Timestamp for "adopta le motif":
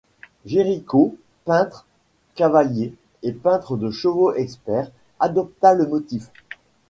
5.19-6.31